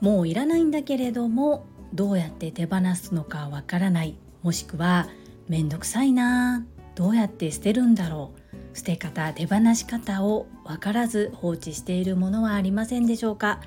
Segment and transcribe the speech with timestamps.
[0.00, 5.08] もういらないんだけれどもどうやって手放すのかわからないもしくは
[5.48, 13.60] めんどくさいなどうやって捨てるんだろう捨て方手放し方を分からず放置しているものはありませんでしょうか。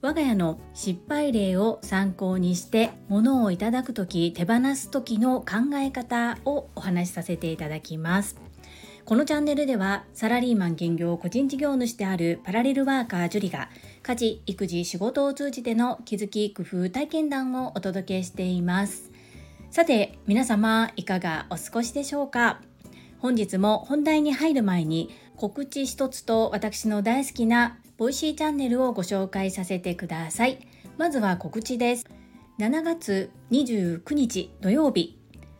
[0.00, 8.43] 我が家の失敗例を参考にして物をいただく時手放す時の考え方をお話しさせていただきます。
[9.04, 13.68] このチャンネルではサラリーマン兼業個人事業主であるパラレルワーカージュリが
[14.02, 19.10] 家事、育児、仕事を通じての気づき、工夫、体験談をお届けしています。
[19.70, 22.62] さて、皆様いかがお過ごしでしょうか？
[23.18, 30.66] 本日も本題に入る前に告知一つと私の大好きな Voicy チャンネルをご紹介させてください。
[30.96, 32.06] まずは告知です。
[32.58, 35.18] 7月29日土曜日、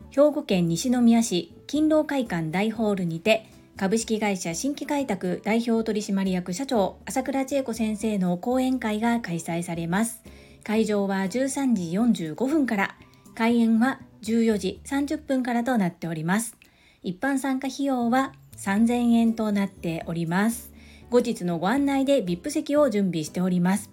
[0.09, 10.21] 兵庫県西宮市勤労会館大ホールにて株式会社新規開拓代表取締役社長朝倉千恵子先生の講演会が開催されます。
[10.63, 12.95] 会場は13時45分から
[13.35, 16.55] 開演は14時30分からとなっております。
[17.03, 20.71] 一般参加費用は3000円となっております。
[21.09, 23.89] 後日のご案内で VIP 席を準備しております。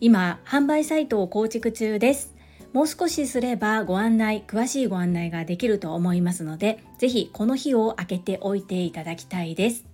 [0.00, 2.37] 今販売サイトを構築中です。
[2.72, 9.86] もう少しすればご案内、詳しいご案内ができると思いますので、ぜひこの日を空けておいていただきたいです。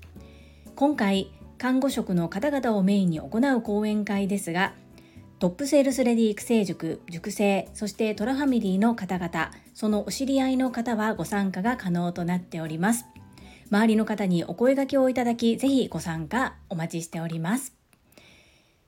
[0.75, 4.75] 今回、看護職の方々をメインに行う講演会ですが、
[5.39, 13.05] トップセールスレディ育成塾、塾生、そしてトラファミリーの方々、そのお知り合いの方はご参加が可能となっております。
[13.71, 17.73] 周りの方にお声掛けをいただき、ぜひご参加お待ちしております。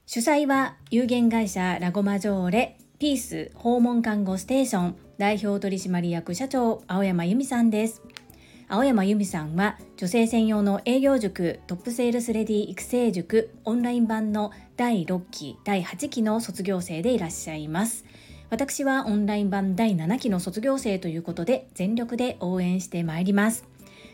[0.06, 8.00] 主催は有限会社ラゴマジョーレピース訪問看護ステーション代表取締役社長青山由美さんです。
[8.68, 18.06] 青山由美さんは女性専用の営業塾トップセールスレディ育成塾オンライン版の第6期第8期の卒業生でいらっしゃいます。
[18.48, 23.66] 私はオンライン版第7期の卒業生ということで全力で応援してまいります。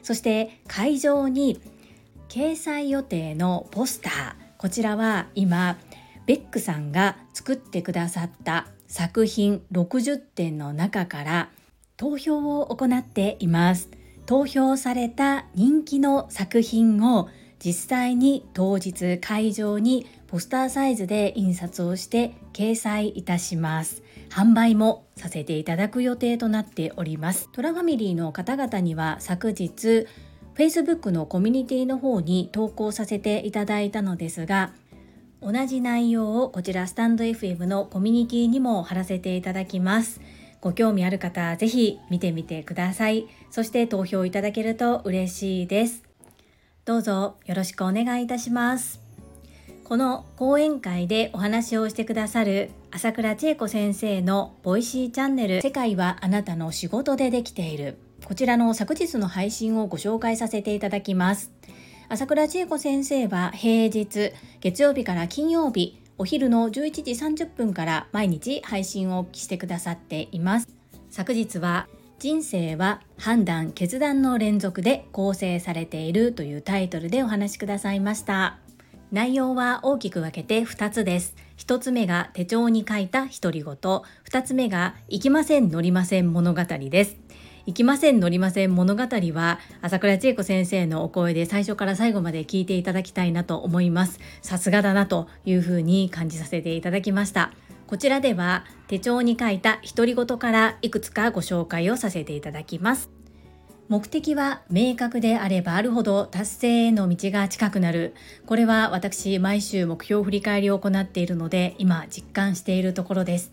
[0.02, 1.60] そして会場に
[2.28, 5.78] 掲載予定のポスターこちらは今
[6.24, 11.48] ベックさんが作ってくださった作品60点の中から
[11.96, 13.88] 投票を行っています。
[14.26, 24.02] 投票された人気の作品を実際に当日会場にポスターサイズで印刷をして掲載いたします。
[24.28, 27.48] 販売もさせていただく予定となっております。
[27.52, 30.06] トラファミリーの方々には昨日
[30.54, 34.74] Facebook のコミュニティの方に投稿させていただいたのですが
[35.42, 40.20] 同じ内容をこちらスタンド FM のコミュニティにも貼らせていただきます。
[40.60, 43.26] ご興味ある方、ぜひ見てみてください。
[43.50, 46.04] そして投票いただけると嬉しいです。
[46.84, 49.00] どうぞよろしくお願いいたします。
[49.84, 61.50] この講演会でお話をしてくださる朝倉千恵子先生の Voicy チャンネル世界はあなたの仕事でできているこちらの昨日の配信をご紹介させていただきます。
[62.08, 70.68] 朝倉千恵子先生は平日月曜日から金曜日お昼の11時30分から毎日配信をしてくださっています。
[71.10, 78.58] 昨日は人生は判断決断の連続で構成されているというタイトルでお話しくださいました。
[79.10, 81.34] 内容は大きく分けて2つです。
[81.58, 83.74] 1つ目が手帳に書いた独り言。
[83.74, 87.16] 2つ目が行きません乗りません物語です。
[87.64, 94.18] 行きません乗りません物語は朝倉千恵子先生のお声で最初から最後まで聞いていただきたいなと思います。
[94.40, 97.52] さすがだなというふうに感じさせていただきました。
[97.86, 103.10] こちらでは手帳に書いた独り言からいくつかご紹介をさせていただきます。
[103.88, 108.14] 目的は明確であればあるほど達成への道が近くなる。
[108.44, 113.52] これは私毎週目標振り返りを行っているので今実感しているところです。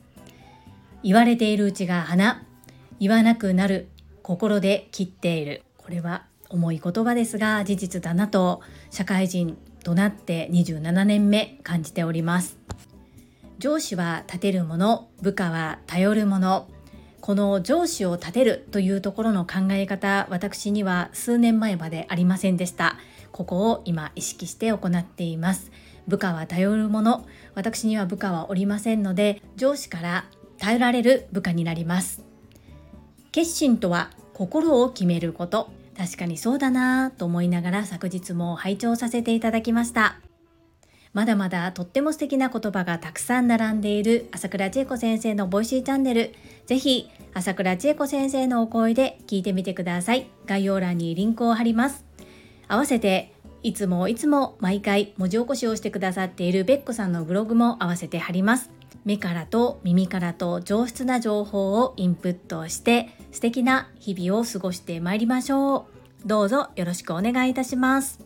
[1.03, 2.43] 言われているうちが花。
[2.99, 3.87] 言わなくなる。
[4.29, 5.63] 心で切っている。
[5.75, 12.59] これは重い言葉ですが事実だなと社会人となって27年目感じております。
[13.57, 16.67] 上司は立てるもの部下は頼るもの。
[17.21, 22.97] この上司を立てるというところの考え方私には数年前までありませんでした。
[23.31, 25.71] ここを今意識して行っています。
[26.07, 27.25] 部下は頼るもの。
[27.55, 30.25] 私には部下はおりませんので上司から
[30.59, 32.29] 頼られる部下になります。
[33.31, 35.69] 決心とは心を決めること。
[35.97, 40.15] 確かにそうだなぁと思いながら昨日も拝聴させていただきました。
[41.11, 46.33] まだまだとっても素敵な言葉がたくさん並んでいる朝倉千恵子先生の Voicy チャンネル。
[46.67, 50.29] ぜひ朝倉千恵子先生のお声で聞いてみてください。
[50.45, 52.05] 概要欄にリンクを貼ります。
[52.69, 58.71] 合わせていつもいつも毎回文字起こしをしてくださっているベッコさんのブログも合わせて貼ります。
[59.05, 65.87] 目からと耳からと上質な情報をインプットして素敵な日々を過ごしてまいりましょ
[66.25, 66.27] う。
[66.27, 68.19] どうぞよろしくお願いいたします。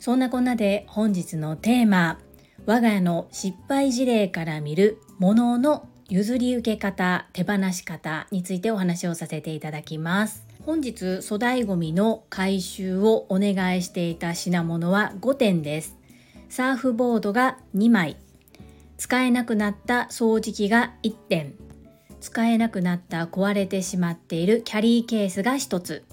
[0.00, 2.18] そんなこんなで本日のテーマ
[2.66, 10.46] 我が家の失敗事例から見るものの譲り受け方手放し方についてお話をさせていただきます。
[10.64, 15.96] 本日粗大ごみの回収をお願いしていた品物は5点です。
[16.50, 18.16] サーフボードが2枚。
[18.98, 21.54] 使えなくなった掃除機が1点。
[22.20, 26.04] 使えなくなった壊れてしまっているキャリーケースが1つ。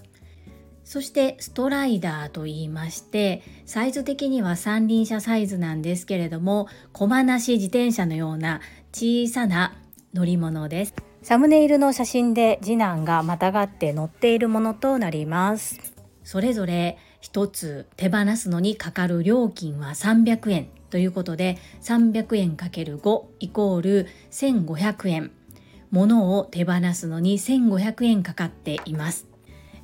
[0.84, 8.62] そしてストライダーと言いましてサイズ的には三輪車サイズなんですけれども駒なし自転車のような
[8.94, 9.74] 小さな
[10.14, 10.94] 乗り物です。
[11.24, 15.80] サムネイルの写真で次男がまたがって乗っているものとなります。
[16.24, 20.68] それぞれ一つ手放すのにかかる料金は300円。
[20.96, 25.32] ということで300円 ×5 イコール1500円
[25.92, 29.28] 物を手放すのに1500円かかっています。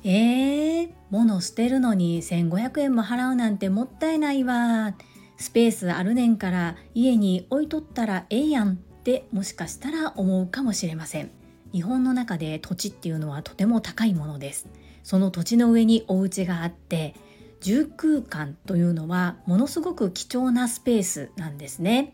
[0.04, 4.94] えー、物捨てるのに1500円も払うなんてもったいないわ。
[5.36, 11.30] スペースあるねんから家に置いとったらええやんってもしかしたら思うかもしれません。
[11.72, 14.66] 日本の中で土地っていうのはとても高いものです。
[15.02, 17.14] その土地の上にお家があって
[17.62, 22.12] 住空間というのはものすごく貴重なスペースなんですね。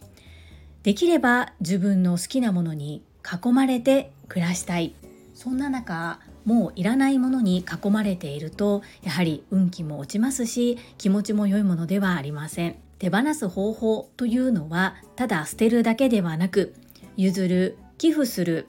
[0.82, 4.94] できれば自分の好きなものに囲まれて暮らしたい。
[5.34, 12.76] そんな中もういらないものに囲まれているとやはり運気も落ちますし気持ちも良いものではありません。
[12.98, 16.74] 手放す方法というのはただ捨てるだけではなく
[17.16, 18.66] 譲る寄付する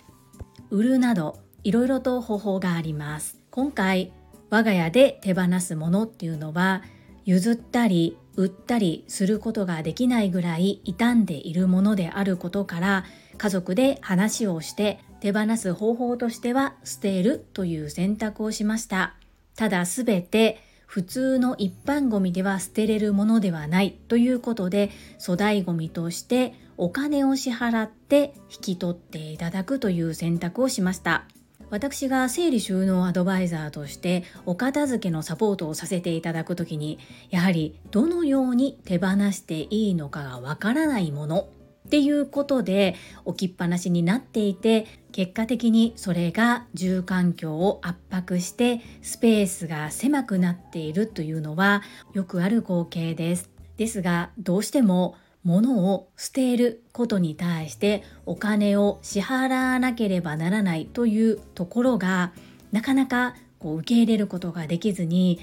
[0.69, 3.37] 売るなどいろいろと方法があります。
[3.49, 4.11] 今回
[4.49, 6.83] 我が家で手放すものっていうのは
[7.25, 13.05] 譲ったり売ったりすることができないぐらい傷んでいるものであることから
[13.37, 19.15] 家族で話をして手放す方法としては捨てるという選択をしました。
[19.55, 31.25] ただすべて普通の一般ゴミでは捨てれるものではないということで粗大ゴミとしてお金を支払って引き取っていただくという選択をしました。
[31.69, 36.99] 私が整理収納アドバイザーとしてお片付けのサポートをさせていただく時に
[37.29, 41.49] やはりどのように手放していいのかがわからないもの
[41.87, 42.95] っていうことで
[43.25, 51.81] 置きっぱなしになっていて結果的にそれが住環境を圧迫してスペースが狭くなっているというのは
[52.13, 53.49] よくある光景です。
[53.77, 62.33] ですがどうしても物を捨てることに対してお金を支払わなければならないというところが
[62.71, 65.39] なかなかこう受け入れることができずに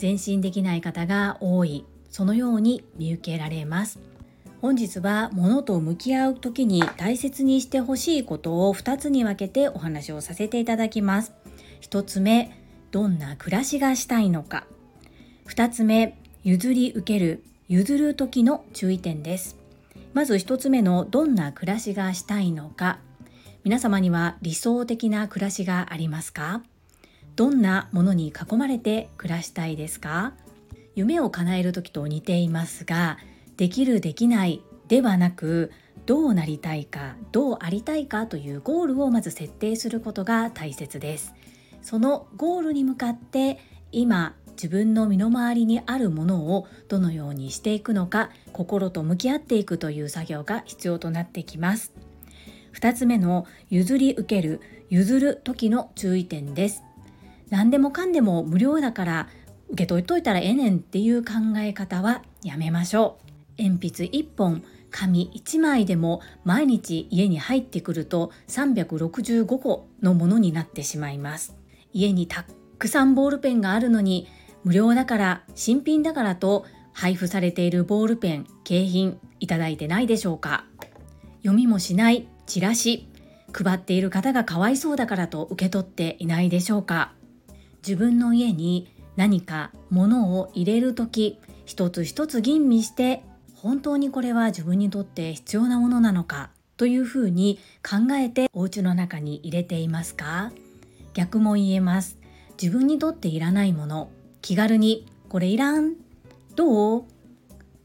[0.00, 3.98] 前進できない方が多いそのように見受けられます。
[4.60, 11.32] 本日は物と向き合う時に大切にしてほしいことを2つに分けてお話をさせていただきます。
[11.82, 12.50] 1つ目、
[12.90, 14.66] どんな暮らしがしたいのか。
[15.46, 19.58] 2つ目、譲り受ける、譲る時の注意点です。
[20.14, 22.98] まず1つ目のどんな暮らしがしたいのか。
[23.62, 26.62] 皆様には理想的な暮らしがありますか？
[27.36, 30.32] どんなものに囲まれて暮らしたいですか？
[30.94, 33.18] 夢を叶える時と似ていますが
[33.58, 35.70] できるできないではなく
[36.06, 41.34] どうなりたいかどうありたいかというゴールをまず設定することが大切です
[41.82, 43.58] そのゴールに向かって
[43.92, 51.92] 今自分の身の回りにあるものをどのようにしていくのか心と向き合っていくという作業が必要となってきます。
[52.74, 54.60] 2つ目の譲り受ける
[54.90, 56.82] 譲る時の注意点です。
[57.50, 59.28] 何でもかんでも無料だから
[59.68, 63.20] 受け取っといたらええねんっていう考え方はやめましょ
[63.58, 63.62] う。
[63.62, 71.54] 鉛筆1本紙1枚でも毎日家に入ってくると365個のものになってしまいます。
[71.92, 72.44] 家にた
[72.78, 74.26] くさんボールペンがあるのに
[74.64, 80.64] 無料だから新品だからと配布されているボールペン景品いただいてないでしょうか。
[81.42, 83.08] 読みもしないチラシ
[83.52, 87.12] 配っている方がかわいそうだからと受け取っていないでしょうか。
[87.86, 93.22] 自分の家に何か物を入れる時一つ一つ吟味して
[93.54, 100.52] 本当にこれは自分にとって必要なものなのかというふうに考えてお家の中に入れていますか？
[101.14, 102.18] 逆も言えます。
[102.60, 104.10] 自分にとっていらないもの
[104.48, 105.92] 気軽にこれいらん
[106.56, 107.04] どう？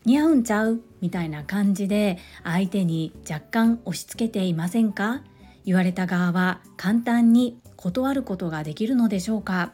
[0.05, 0.81] 似合うんちゃう？
[1.01, 5.23] みたいな感じで相手に若干押し付けていませんか？
[5.65, 9.73] 言われた側は簡単に断ることができるのでしょうか？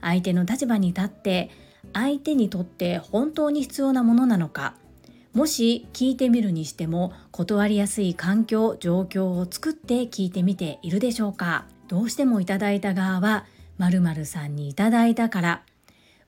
[0.00, 1.50] 相手の立場に立って
[1.92, 4.76] 相手にとって本当に必要なものなのか？
[5.34, 11.66] もし聞いてみるにしても断りやすい環境状況を作って聞いてみているでしょうか？
[11.88, 13.44] どうしてもいただいた側は
[13.76, 15.62] 〇〇さんにいただいたから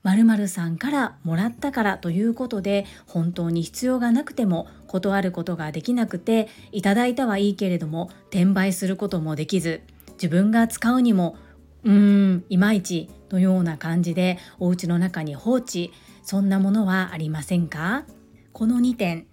[0.05, 9.81] 〇〇さんからもらったからということで本当に必要がなくても断ることができなくていただいたはいいけれども転売することもできず
[10.13, 11.37] 自分が使うにも
[11.83, 11.91] うー
[12.35, 18.05] んいまいちのような感じでお家の中に放置そんなものはありませんか？
[18.53, 19.25] この2点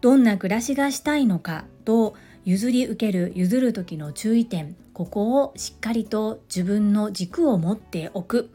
[0.00, 8.50] どんな暮らしがしたいのかと譲り受ける譲る時の注意点ここをしっかりと自分の軸を持っておく。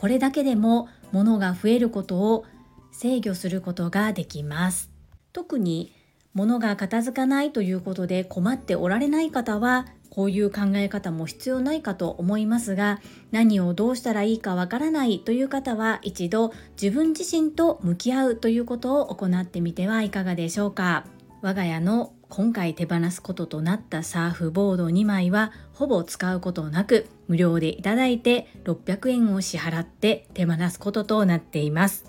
[0.00, 2.46] これだけでも物が増えることを
[2.90, 4.90] 制御することができます。
[5.34, 5.92] 特に
[6.32, 12.98] 物が片付かないということで困っておられない方はこういう考え方も必要ないかと思いますが
[13.30, 21.04] 何をどうしたらいいかわからないという方は一度自分自身と向き合うということを行ってみてはいかがでしょうか。
[21.42, 32.06] 我が家の今回手放すこととなったサーフボード2枚はほぼ使うことなく無料でいただいて600円を支払って手放すこととなっています。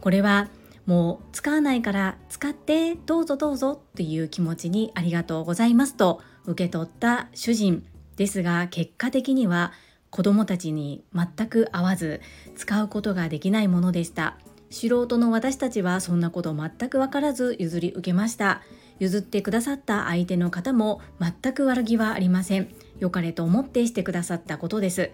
[0.00, 0.48] これは
[0.86, 7.86] もう使わないから使ってどうぞどうぞっていう気持ちにありがとうございますと受け取った主人
[8.16, 9.72] ですが結果的には
[10.10, 12.20] 子供たちに全く合わず
[12.56, 14.36] 使うことができないものでした。
[14.70, 18.62] 素人の私たちはそんなこと全く分からず譲り受けました。
[19.00, 22.68] 譲ってくださった相手の方も全く悪気はありません。
[23.00, 25.10] 良かれと思ってしてくださったことです。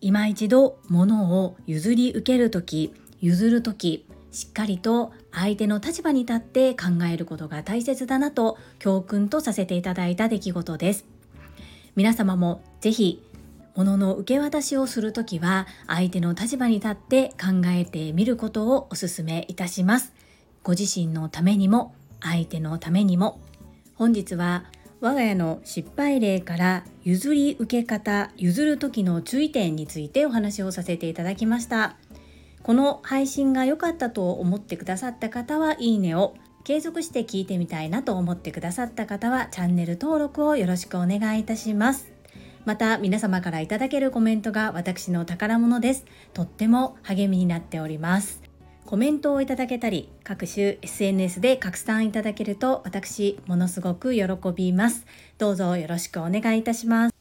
[0.00, 11.04] 今一度物を譲り受ける時譲る時しっかりと相手の立場に立って考えることが大切だなと教訓とさせていただいた出来事です。
[11.96, 13.24] 皆様もぜひ
[13.74, 20.12] 物の受け渡しをするときは相手の立場に立って考えてみることをお勧めいたします。
[20.64, 23.40] ご自身のためにも相手のためにも。
[23.94, 24.64] 本日は
[25.00, 31.96] 我が家の失敗例から譲り受け方譲る時の注意点についてお話をさせていただきました。
[32.62, 36.34] この配信が良かったと思ってくださった方はいいねを
[36.64, 42.12] 継続して聞いてみたいなと思ってくださった方はチャンネル登録をよろしくお願いいたします。
[42.64, 46.04] また皆様からいただけるコメントが私の宝物です。
[46.34, 48.47] とっても励みになっております。
[48.88, 54.24] コメントをいただけたり各種 SNS で拡散いただけると私ものすごく喜
[54.56, 55.04] びます
[55.36, 57.14] どうぞよろしくお願いいたします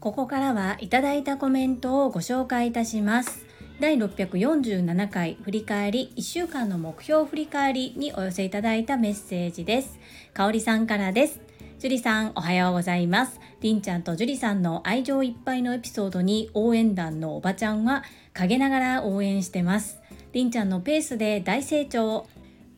[0.00, 3.44] ここからはいただいたコメントをご紹介いたします
[3.78, 9.98] 第647回振り返り1週間の目標振り返りにお寄せいただいたメッセージです。
[10.32, 11.40] かおりさんからです。
[11.80, 13.40] 樹里さんおはようございます。
[13.60, 18.04] りんちゃんと樹里さんの愛情いっぱいのエピソードに応援団のおばちゃんは
[18.34, 20.01] 陰ながら応援してます。
[20.32, 22.26] りんちゃんのペースで大成長。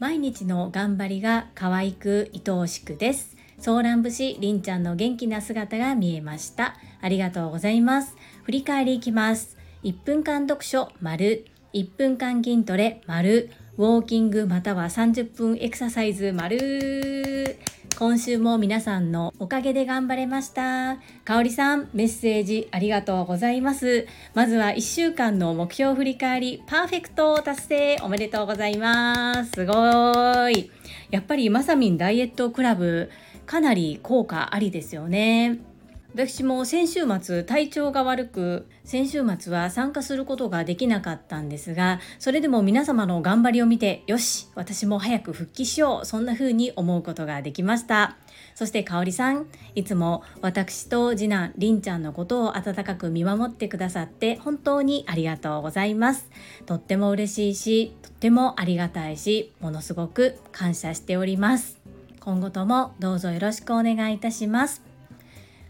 [0.00, 3.36] 毎日の頑張りが可愛く愛おしくです。
[3.60, 6.74] ソーラン節りんちゃんの元気な姿が見えました。
[7.00, 8.16] ありがとうございます。
[8.42, 9.56] 振り返りいきます。
[9.84, 17.58] 1分間読書丸1分間筋トレ丸ウォーキングまたは30分エクササイズ丸。
[17.98, 20.98] 今週も皆さんのおかげで頑張れました。
[21.24, 24.06] かおりさんメッセージありがとうございます。
[24.32, 29.50] まずは1週間の目標振り返りパーフェクト達成おめでとうございます。
[29.50, 30.70] すごい。
[31.10, 33.10] やっぱりまさみんダイエットクラブ
[33.44, 35.73] かなり効果ありですよね。
[36.14, 48.16] 私も先週末体調が悪く先週末は参加することができなかったんですがそれでも皆様の頑張りを見てよし私も早く復帰しようそんな風に思うことができました。
[48.54, 56.30] そしてかおりさんいつも私と次男りんちゃんのことを温かく見守ってくださって本当にありがとうございます。
[56.64, 61.80] とっても嬉しいしとってもありがたいしものすごく感謝しております。
[62.20, 64.93] 今後ともどうぞよろしくお願いいたします。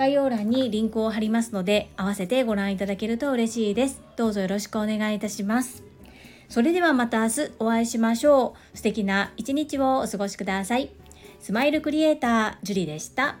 [0.00, 4.00] 概要欄にリンクを貼りますので合わせてご覧いただけると嬉しいです。
[4.16, 5.84] どうぞよろしくお願いいたします。
[6.48, 8.76] それではまた明日お会いしましょう。
[8.78, 10.88] 素敵な一日をお過ごしください。
[11.38, 13.36] スマイルクリエイター、ジュリでした。